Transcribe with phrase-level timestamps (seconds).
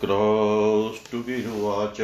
[0.00, 1.96] क्रौष्टुभिरुवाच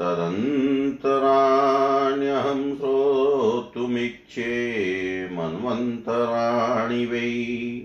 [0.00, 4.48] तदन्तराण्यहं श्रोतुमिच्छे
[5.32, 7.82] मन्वन्तराणि वै।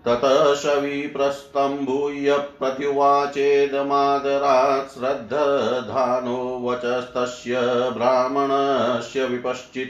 [0.06, 7.56] ततः शविप्रस्तम्भूय प्रत्युवाचेदमादरात् श्रद्धधानो वचस्तस्य
[7.94, 9.90] ब्राह्मणस्य विपश्चित।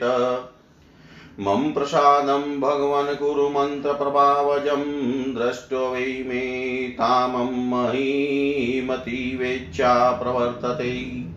[1.40, 11.29] मम प्रसादं भगवन् कुरु मन्त्रप्रभावजं दृष्ट्वा वै मे तामं महीमतीवेच्छा प्रवर्तते।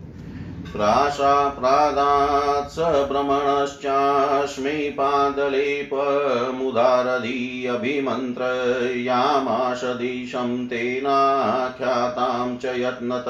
[0.73, 13.25] प्राशाप्रादात् स भ्रमणश्चास्मै पादलेपमुदारधि अभिमन्त्रयामाशदिशं तेनाख्यातां च यत्नत।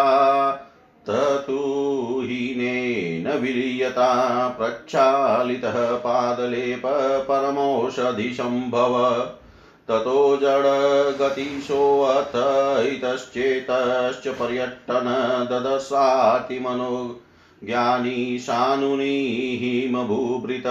[2.24, 4.08] हीनेन विलीयता
[4.48, 6.82] प्रक्षालितः पादलेप
[7.30, 8.96] परमौषधिशम्भव।
[9.88, 12.34] ततो जडगतिशोऽथ
[12.88, 15.08] इतश्चेतश्च पर्यटन
[15.52, 17.22] ददशातिमनो
[17.64, 20.68] ज्ञानी शानुनीहिमभूभृत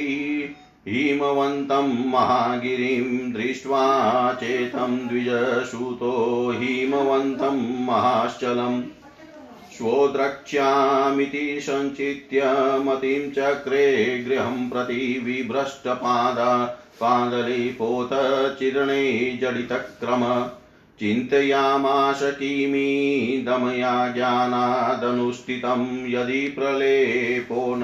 [0.88, 3.84] हिमवन्तं महागिरिं दृष्ट्वा
[4.32, 8.82] चेतं द्विजसुतो हिमवन्तं महाश्चलम्
[9.76, 12.42] स्वोद्रक्ष्यामिति सञ्चित्य
[12.78, 20.50] मतिं चक्रे गृहं प्रति विभ्रष्टपादा पादलीपोतचिरणे जडितक्रम।
[20.98, 27.76] चिन्तयामाश किमीदमया ज्ञानादनुष्ठितं यदि प्रलेपो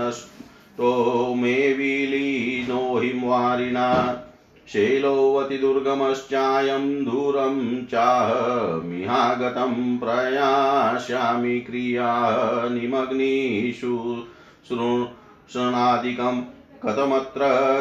[0.73, 4.21] नष्टो मे विलीनो हिंवारिणा
[4.69, 14.23] शैलोऽवतिदुर्गमश्चायं दूरं चाहमिहागतं प्रयास्यामि क्रिया निमग्नीषु
[14.69, 17.41] शृणादिकम्। कथमत्र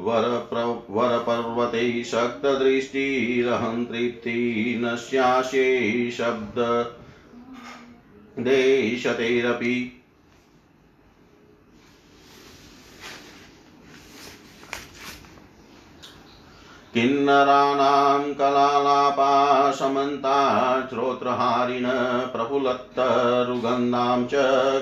[0.07, 0.63] वरप्र
[0.97, 4.39] वरपर्वते शक्तदृष्टिरहं तृप्ति
[4.83, 6.59] न स्यास्यै शब्द
[8.47, 9.75] देशतेरपि
[16.97, 19.31] किन्नराणां कलालापा
[19.79, 20.37] समन्ता
[20.89, 21.85] श्रोत्रहारिण
[22.33, 24.33] प्रफुल्लत्तरुगन्धां च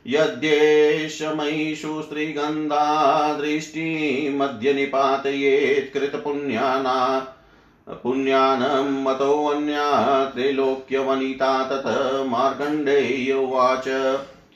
[0.06, 4.72] यद्येष मयिषु स्त्रीगन्धा दृष्टिमद्य
[7.88, 11.82] पुण्यानं मतोऽन्या त्रैलोक्यवनिता तत
[12.26, 13.88] मार्कण्डेय उवाच।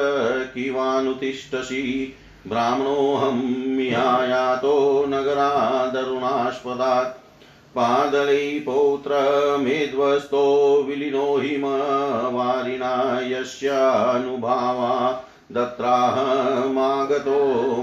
[0.54, 2.14] किवानुतिष्ठसि।
[2.48, 7.35] ब्राह्मणोऽहं मिहायातो नगरादरुणास्पदात्।
[7.76, 10.44] पादलै पौत्रमेध्वस्तो
[10.88, 12.94] विलीनो हिमवारिणा
[13.32, 14.92] यस्यानुभावा
[15.56, 17.40] दत्राहमागतो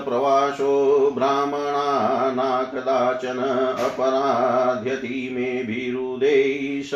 [0.06, 0.74] प्रवासो
[1.16, 3.40] ब्राह्मणा कदाचन
[3.86, 6.92] अपराध्यति मे भीरुदेश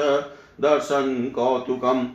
[0.61, 2.05] दर्शन् कौतुकम्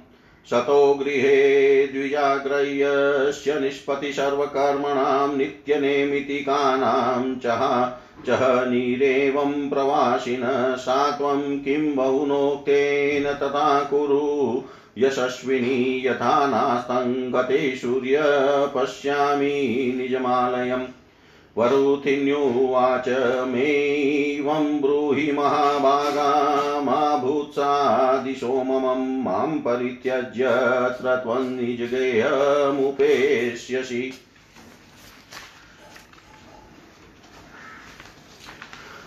[0.50, 7.92] शतो गृहे द्विजाग्रह्यस्य निष्पति सर्वकर्मणां नित्यनेमितिकानां चः
[8.26, 14.62] चह नीरेवं प्रवासिन, सा त्वं किं बहुनोक्तेन तथा कुरु।
[14.98, 18.18] यशस्विनी यथा नास्तङ्गते सूर्य
[18.74, 20.97] पश्यामि निजमालयम्।
[21.58, 23.08] वरुथिन्युवाच
[23.48, 34.12] मेवं ब्रूहि महाभागा मा भूत्सादिशो ममं माँ परित्यज्य अत्र त्वन्निजगेयमुपेष्यसि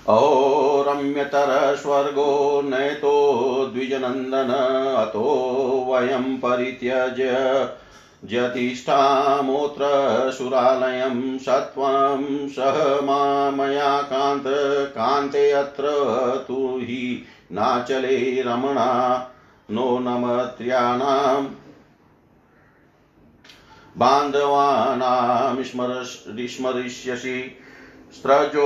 [0.10, 3.16] ओ रम्यतरस्वर्गो नयतो
[3.74, 4.50] द्विजनन्दन
[4.98, 5.24] अतो
[5.90, 7.30] वयं परित्यज्य
[8.30, 9.86] ज्यतिष्ठामोऽत्र
[10.32, 13.02] सुरालयं सत्त्वं सह
[13.52, 14.44] मया कान्त
[14.88, 15.84] कान्ते अत्र
[16.48, 18.90] तु हि नाचले रमणा
[19.72, 21.48] नो नमत्र्याणाम्
[23.98, 25.64] बान्धवानां
[26.48, 27.58] स्मरिष्यसि।
[28.14, 28.64] स्रजो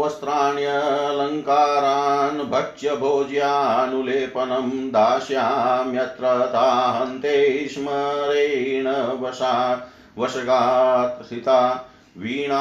[0.00, 7.32] वस्त्राण्यलङ्कारान् भक्ष्यभोज्यानुलेपनं दास्याम्यत्र ताहन्ते
[7.68, 8.86] स्मरेण
[9.22, 9.54] वशा
[10.18, 11.56] वशगात् स्थिता
[12.22, 12.60] वीणा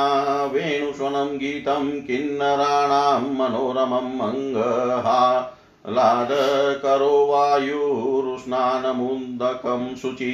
[0.53, 10.33] वेणुस्वनं गीतं किन्नराणां मनोरमम् अङ्गहालादकरो वायुरुष्णानमुदकं शुचि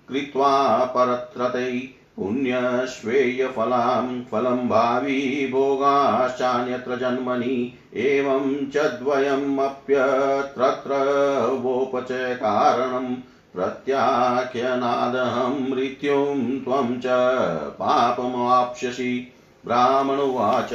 [0.10, 1.88] कृत्वा परत्रतै
[2.18, 10.92] पुण्यश्वेयफलां फलं भावी भोगाश्चान्यत्र जन्मनि एवं च द्वयमप्यत्रत्र
[11.63, 13.16] वोपचकारणं
[13.54, 17.06] प्रत्याख्यनादहं मृत्युं त्वं च
[17.80, 19.28] पापमाप्स्यसि।
[19.66, 20.74] ब्राह्मणुवाच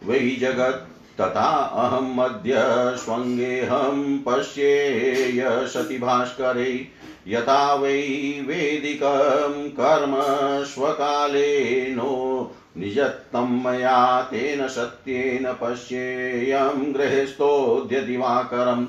[0.08, 0.89] वै जगत्
[1.20, 1.48] तथा
[1.83, 2.54] अहमद्य
[2.96, 6.72] स्वङ्गेऽहं पश्येय सति भास्करे
[7.28, 7.98] यथा वै
[8.46, 10.14] वेदिकं कर्म
[10.64, 11.50] स्वकाले
[11.94, 12.14] नो
[12.78, 18.87] निजत्तं मया तेन सत्येन पश्येयं गृहस्थोऽद्य दिवाकरम्।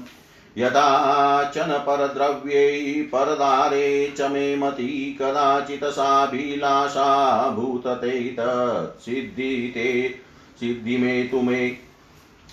[0.57, 7.05] यदाचन परद्रव्यै परदारे च मे मति कदाचित् साभिलाषा
[7.49, 8.15] भूतते
[10.59, 11.61] सिद्धि मे तु मे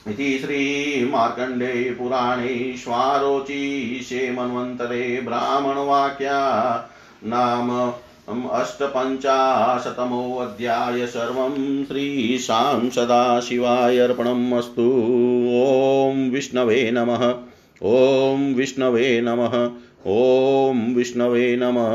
[0.07, 6.89] इति श्रीमार्कण्डे पुराणे श्वारोचीशे मन्वन्तरे ब्राह्मणवाक्या
[7.25, 7.93] नाम
[8.51, 15.13] अष्टपञ्चाशतमोऽध्याय सर्वं श्रीशां सदाशिवाय अस्तु
[15.53, 17.35] ॐ विष्णवे नमः।
[17.83, 19.71] ॐ विष्णवे नमः।
[20.07, 21.91] ॐ विष्णवे नमः।